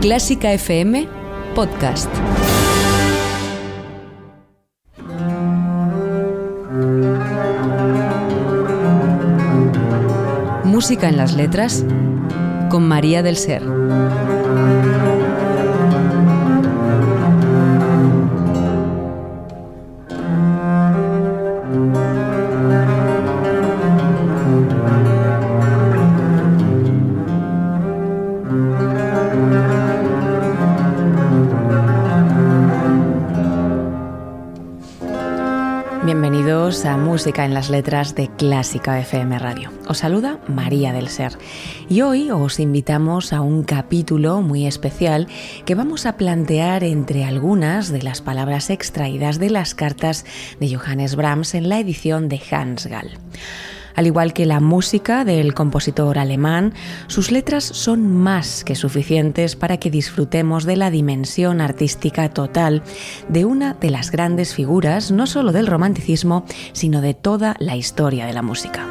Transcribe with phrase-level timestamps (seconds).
[0.00, 1.06] Clásica FM
[1.54, 2.08] Podcast.
[10.64, 11.84] Música en las letras
[12.70, 13.62] con María del Ser.
[36.40, 39.70] Bienvenidos a Música en las Letras de Clásica FM Radio.
[39.88, 41.36] Os saluda María del Ser
[41.90, 45.28] y hoy os invitamos a un capítulo muy especial
[45.66, 50.24] que vamos a plantear entre algunas de las palabras extraídas de las cartas
[50.58, 53.10] de Johannes Brahms en la edición de Hans Gall.
[53.94, 56.74] Al igual que la música del compositor alemán,
[57.06, 62.82] sus letras son más que suficientes para que disfrutemos de la dimensión artística total
[63.28, 68.26] de una de las grandes figuras no solo del romanticismo, sino de toda la historia
[68.26, 68.86] de la música.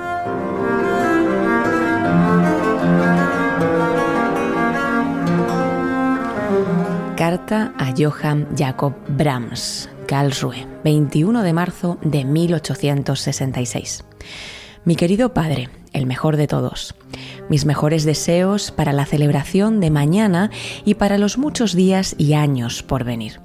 [7.19, 14.05] Carta a Johann Jacob Brahms, Karlsruhe, 21 de marzo de 1866.
[14.85, 16.95] Mi querido Padre, el mejor de todos,
[17.49, 20.51] mis mejores deseos para la celebración de mañana
[20.85, 23.41] y para los muchos días y años por venir.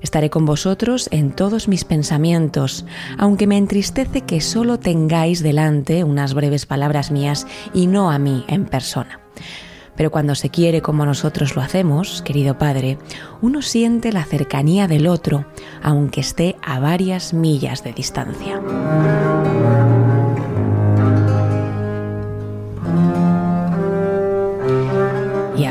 [0.00, 2.86] Estaré con vosotros en todos mis pensamientos,
[3.18, 8.44] aunque me entristece que solo tengáis delante unas breves palabras mías y no a mí
[8.48, 9.20] en persona.
[9.94, 12.98] Pero cuando se quiere como nosotros lo hacemos, querido Padre,
[13.42, 15.44] uno siente la cercanía del otro,
[15.82, 18.60] aunque esté a varias millas de distancia.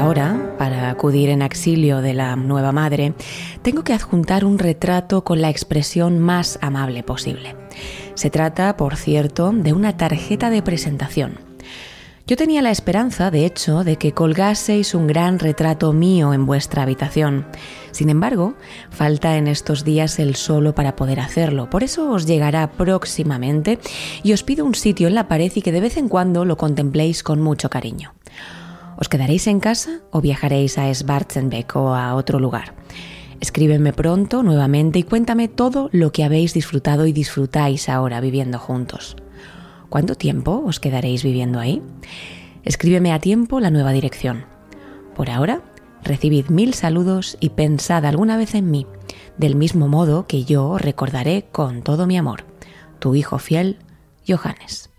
[0.01, 3.13] Ahora, para acudir en auxilio de la nueva madre,
[3.61, 7.55] tengo que adjuntar un retrato con la expresión más amable posible.
[8.15, 11.39] Se trata, por cierto, de una tarjeta de presentación.
[12.25, 16.81] Yo tenía la esperanza, de hecho, de que colgaseis un gran retrato mío en vuestra
[16.81, 17.45] habitación.
[17.91, 18.55] Sin embargo,
[18.89, 21.69] falta en estos días el solo para poder hacerlo.
[21.69, 23.79] Por eso os llegará próximamente
[24.23, 26.57] y os pido un sitio en la pared y que de vez en cuando lo
[26.57, 28.13] contempléis con mucho cariño.
[29.01, 32.75] ¿Os quedaréis en casa o viajaréis a Schwarzenbeck o a otro lugar?
[33.39, 39.15] Escríbeme pronto nuevamente y cuéntame todo lo que habéis disfrutado y disfrutáis ahora viviendo juntos.
[39.89, 41.81] ¿Cuánto tiempo os quedaréis viviendo ahí?
[42.63, 44.45] Escríbeme a tiempo la nueva dirección.
[45.15, 45.63] Por ahora,
[46.03, 48.85] recibid mil saludos y pensad alguna vez en mí,
[49.35, 52.45] del mismo modo que yo recordaré con todo mi amor.
[52.99, 53.79] Tu hijo fiel,
[54.27, 54.90] Johannes.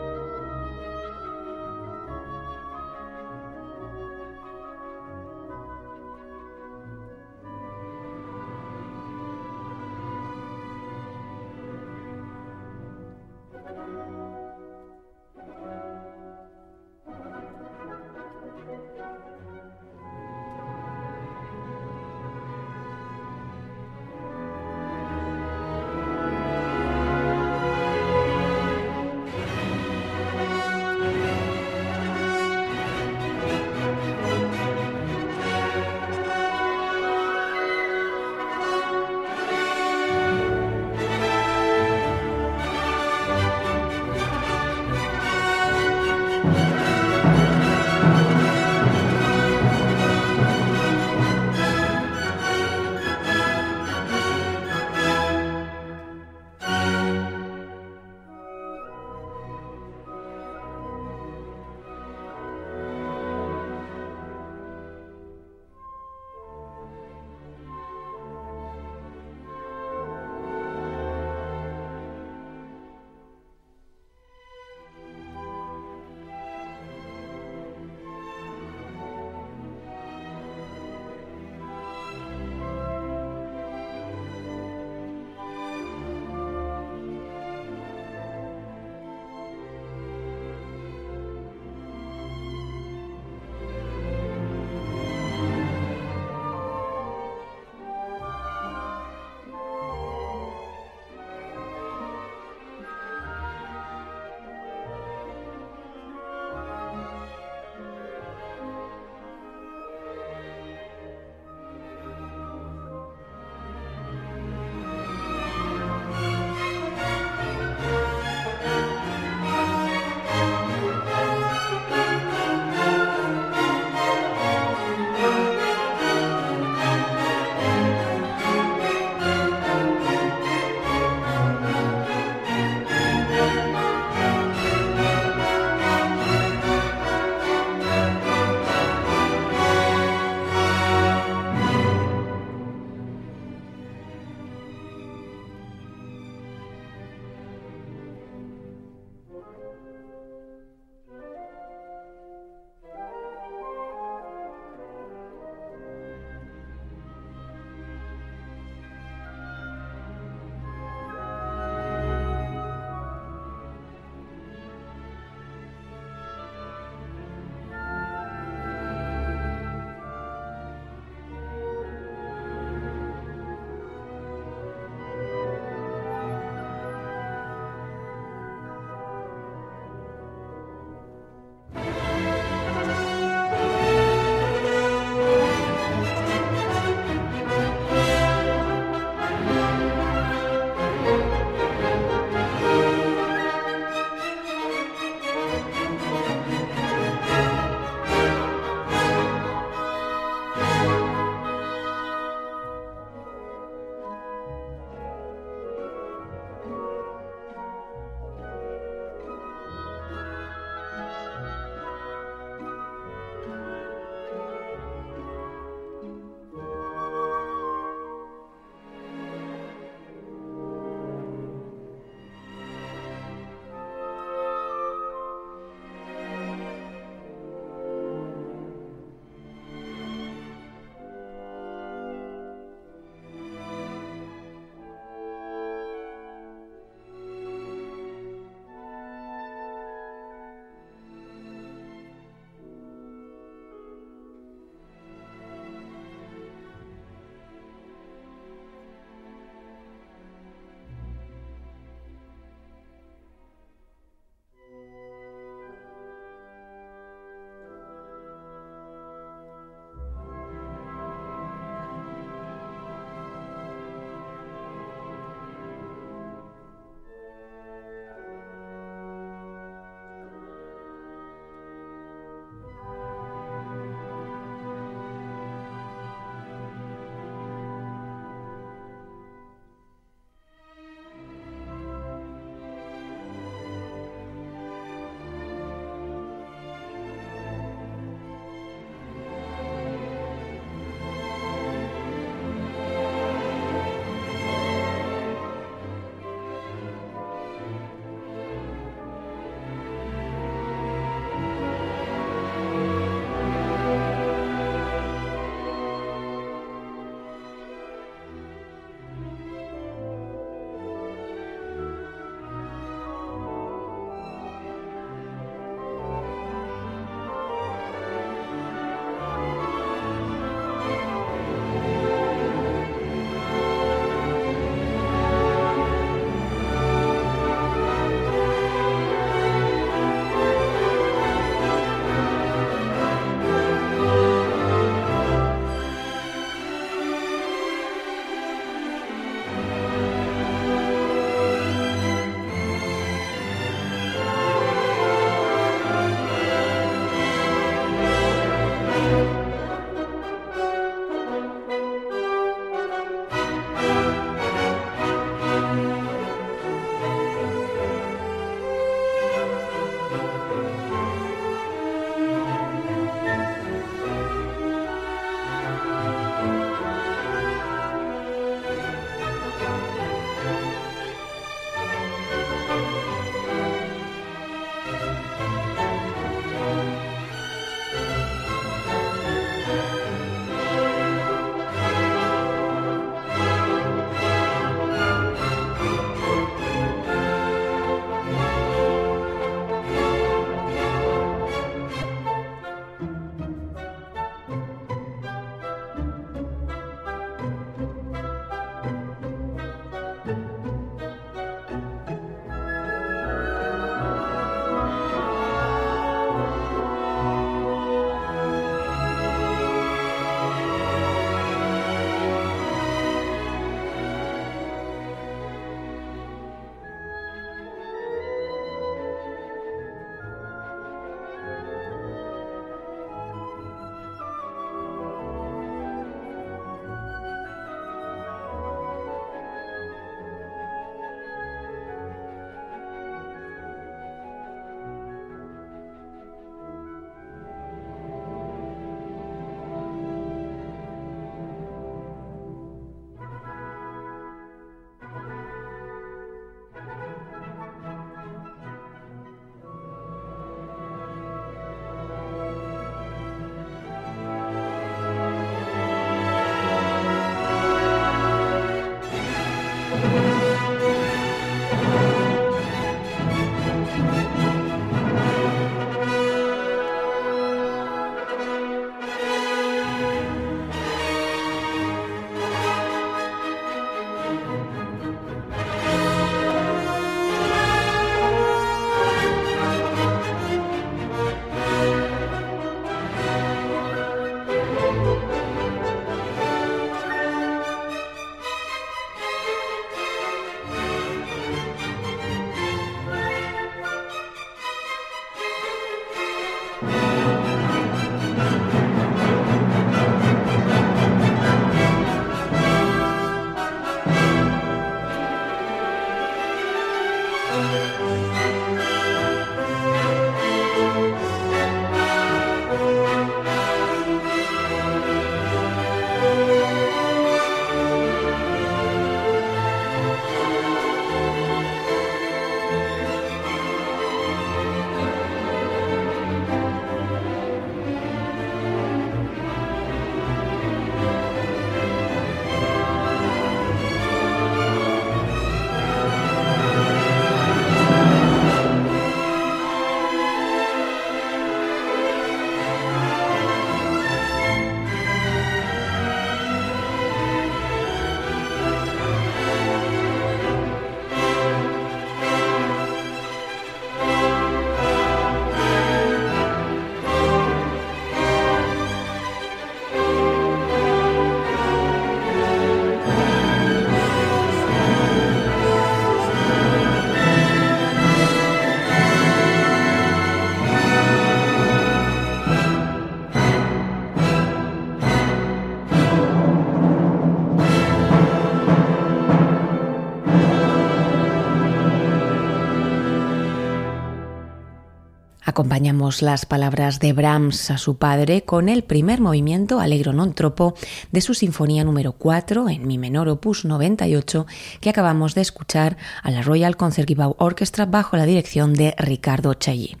[585.60, 590.72] Acompañamos las palabras de Brahms a su padre con el primer movimiento Allegro non troppo
[591.12, 594.48] de su Sinfonía número 4 en mi menor opus 98
[594.80, 600.00] que acabamos de escuchar a la Royal Concertgebouw Orchestra bajo la dirección de Ricardo Chailly.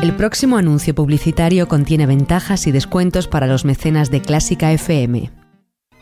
[0.00, 5.41] El próximo anuncio publicitario contiene ventajas y descuentos para los mecenas de Clásica FM.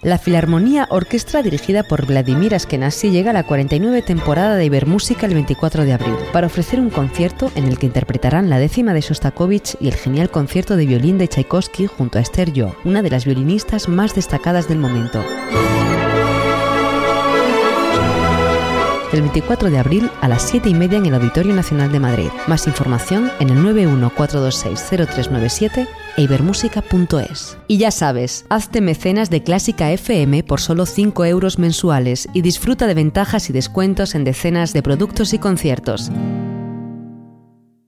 [0.03, 5.35] La Filarmonía Orquestra dirigida por Vladimir Askenazi llega a la 49 temporada de Ibermúsica el
[5.35, 9.77] 24 de abril para ofrecer un concierto en el que interpretarán la décima de Shostakovich
[9.79, 13.27] y el genial concierto de violín de Tchaikovsky junto a Esther Yo, una de las
[13.27, 15.23] violinistas más destacadas del momento.
[19.13, 22.29] El 24 de abril a las 7 y media en el Auditorio Nacional de Madrid.
[22.47, 27.59] Más información en el 914260397 e ibermúsica.es.
[27.67, 32.87] Y ya sabes, hazte mecenas de Clásica FM por solo 5 euros mensuales y disfruta
[32.87, 36.11] de ventajas y descuentos en decenas de productos y conciertos.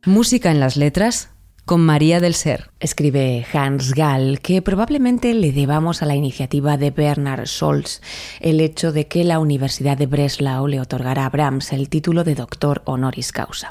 [0.04, 1.28] Música en las letras
[1.64, 2.70] con María del Ser.
[2.80, 8.00] Escribe Hans Gall que probablemente le debamos a la iniciativa de Bernard Scholz
[8.40, 12.34] el hecho de que la Universidad de Breslau le otorgara a Brahms el título de
[12.34, 13.68] doctor honoris causa.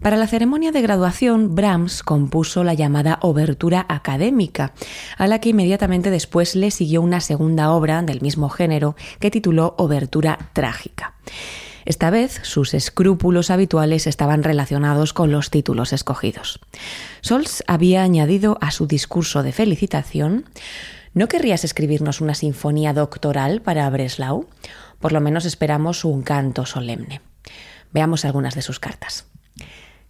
[0.00, 4.72] Para la ceremonia de graduación, Brahms compuso la llamada Obertura Académica,
[5.16, 9.74] a la que inmediatamente después le siguió una segunda obra del mismo género que tituló
[9.76, 11.14] Obertura Trágica.
[11.88, 16.60] Esta vez sus escrúpulos habituales estaban relacionados con los títulos escogidos.
[17.22, 20.44] Sols había añadido a su discurso de felicitación
[21.14, 24.46] ¿No querrías escribirnos una sinfonía doctoral para Breslau?
[25.00, 27.22] Por lo menos esperamos un canto solemne.
[27.90, 29.24] Veamos algunas de sus cartas.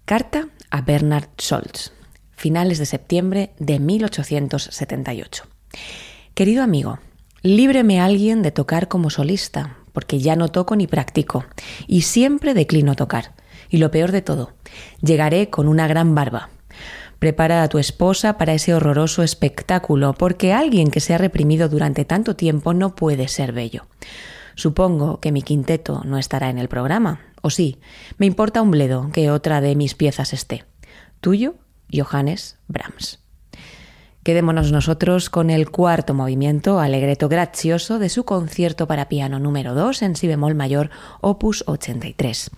[0.04, 1.92] Carta a Bernard Scholz,
[2.32, 5.44] finales de septiembre de 1878.
[6.34, 6.98] Querido amigo,
[7.42, 11.44] líbreme alguien de tocar como solista, porque ya no toco ni practico,
[11.88, 13.32] y siempre declino tocar.
[13.68, 14.52] Y lo peor de todo,
[15.02, 16.50] llegaré con una gran barba.
[17.18, 22.04] Prepara a tu esposa para ese horroroso espectáculo, porque alguien que se ha reprimido durante
[22.04, 23.88] tanto tiempo no puede ser bello.
[24.54, 27.80] Supongo que mi quinteto no estará en el programa, o sí,
[28.18, 30.64] me importa un bledo que otra de mis piezas esté.
[31.20, 31.56] Tuyo,
[31.92, 33.18] Johannes Brahms.
[34.28, 40.02] Quedémonos nosotros con el cuarto movimiento alegreto gracioso de su concierto para piano número 2
[40.02, 40.90] en si bemol mayor,
[41.22, 42.50] opus 83.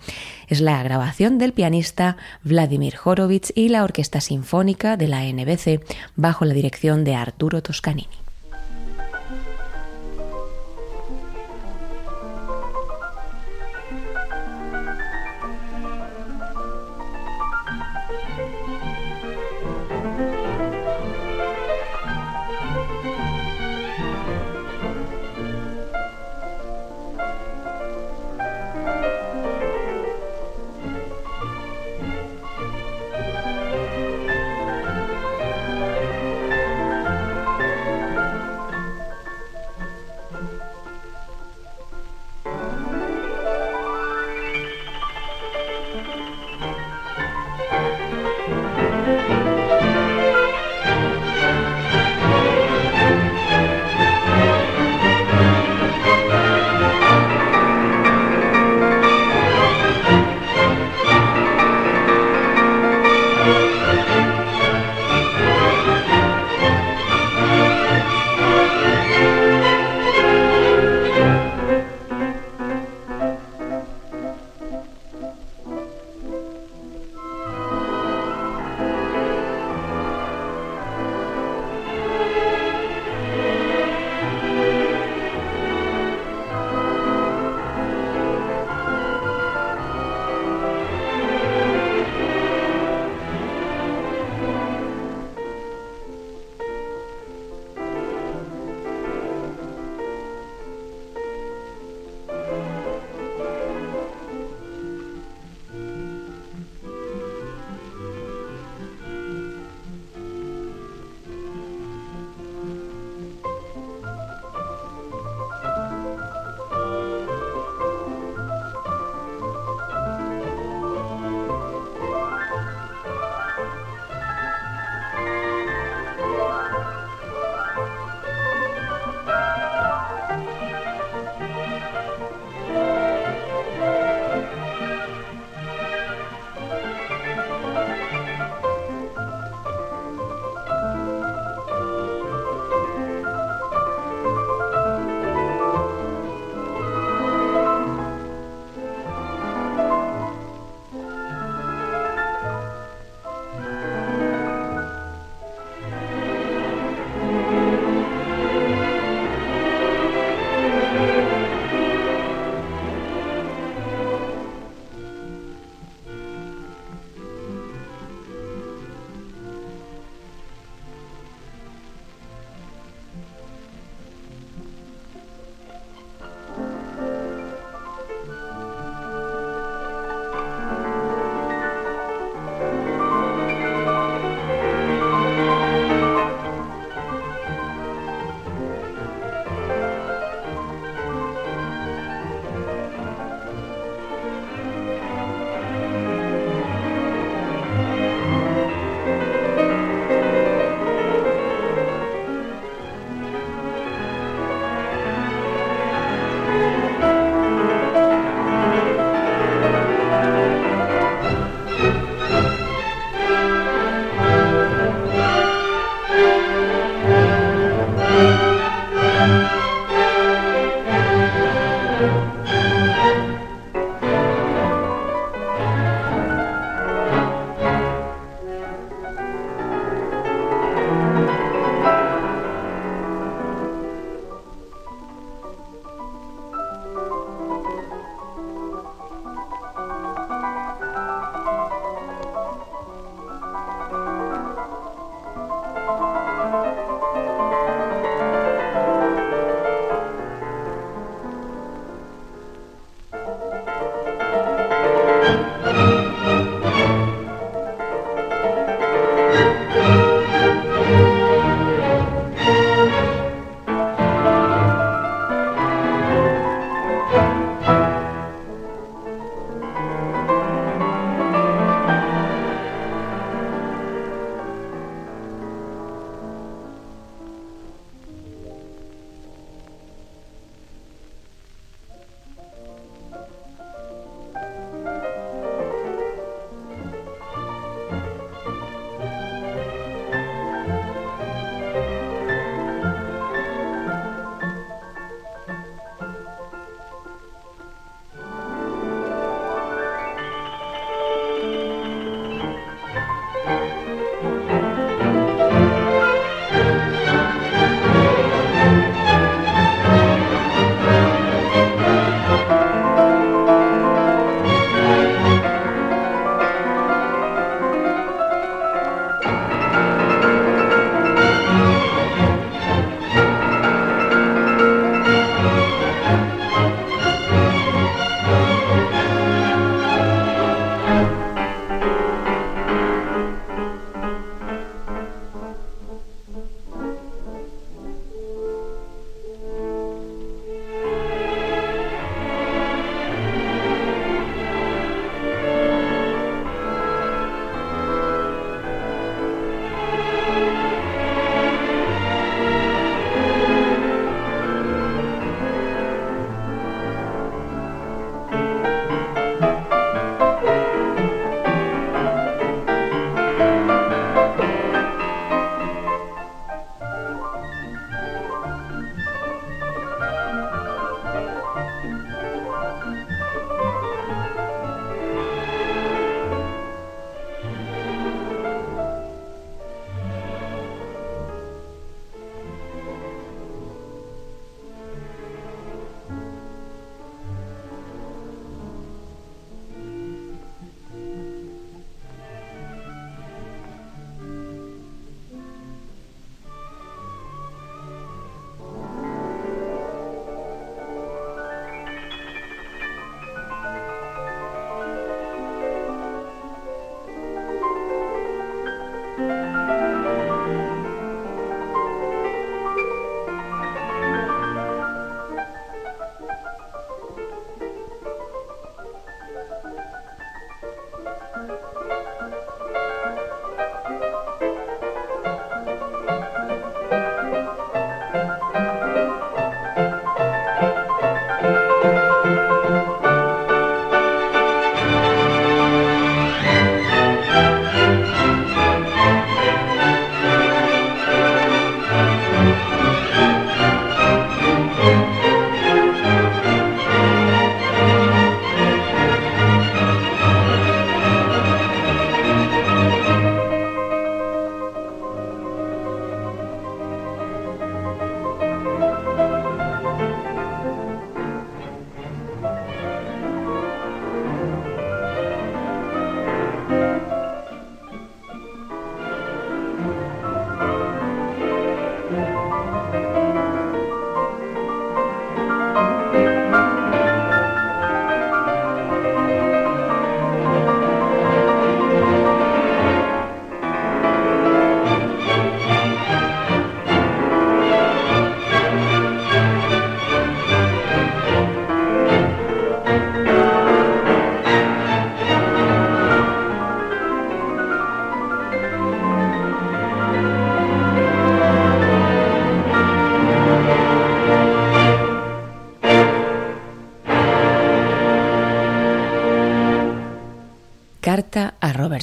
[0.49, 5.81] Es la grabación del pianista Vladimir Horowitz y la Orquesta Sinfónica de la NBC
[6.17, 8.20] bajo la dirección de Arturo Toscanini.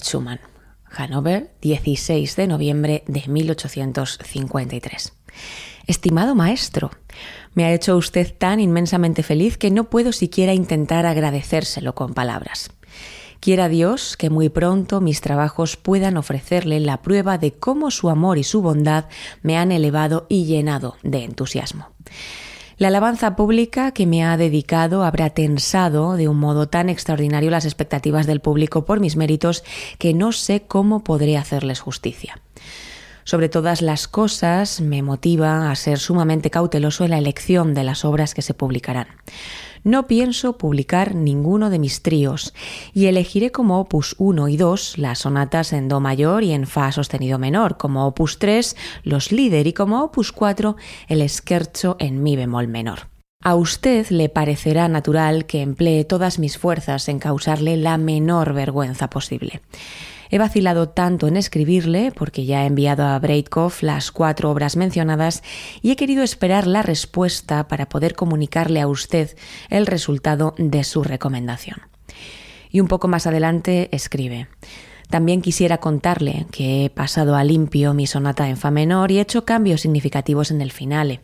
[0.09, 0.41] Schumann,
[0.85, 5.13] Hannover, 16 de noviembre de 1853.
[5.87, 6.91] Estimado maestro,
[7.53, 12.71] me ha hecho usted tan inmensamente feliz que no puedo siquiera intentar agradecérselo con palabras.
[13.41, 18.39] Quiera Dios que muy pronto mis trabajos puedan ofrecerle la prueba de cómo su amor
[18.39, 19.05] y su bondad
[19.43, 21.91] me han elevado y llenado de entusiasmo.
[22.79, 27.65] La alabanza pública que me ha dedicado habrá tensado de un modo tan extraordinario las
[27.65, 29.65] expectativas del público por mis méritos
[29.99, 32.41] que no sé cómo podré hacerles justicia.
[33.29, 38.07] Sobre todas las cosas me motiva a ser sumamente cauteloso en la elección de las
[38.07, 39.07] obras que se publicarán.
[39.85, 42.55] No pienso publicar ninguno de mis tríos
[42.95, 46.91] y elegiré como opus 1 y 2 las sonatas en do mayor y en fa
[46.91, 50.77] sostenido menor, como opus 3 los líder y como opus 4
[51.09, 53.09] el scherzo en mi bemol menor.
[53.45, 59.11] A usted le parecerá natural que emplee todas mis fuerzas en causarle la menor vergüenza
[59.11, 59.61] posible.
[60.31, 65.43] He vacilado tanto en escribirle, porque ya he enviado a Breitkopf las cuatro obras mencionadas,
[65.83, 69.37] y he querido esperar la respuesta para poder comunicarle a usted
[69.71, 71.83] el resultado de su recomendación.
[72.71, 74.49] Y un poco más adelante escribe.
[75.09, 79.23] También quisiera contarle que he pasado a limpio mi sonata en fa menor y he
[79.23, 81.21] hecho cambios significativos en el finale.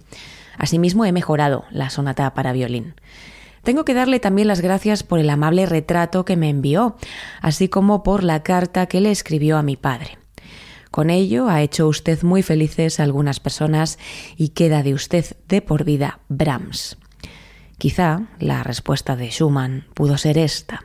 [0.57, 2.95] Asimismo he mejorado la sonata para violín.
[3.65, 6.97] Tengo que darle también las gracias por el amable retrato que me envió,
[7.41, 10.19] así como por la carta que le escribió a mi padre.
[10.91, 13.99] Con ello ha hecho usted muy felices a algunas personas
[14.37, 16.99] y queda de usted de por vida Brahms.
[17.79, 20.85] Quizá la respuesta de Schumann pudo ser esta,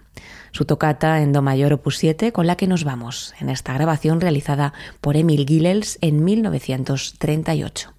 [0.51, 4.21] su tocata en Do mayor opus 7 con la que nos vamos en esta grabación
[4.21, 7.98] realizada por Emil Gilels en 1938.